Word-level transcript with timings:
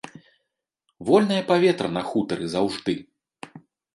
Вольнае 1.09 1.37
паветра 1.51 1.91
на 1.97 2.03
хутары 2.09 2.45
заўжды. 2.55 2.93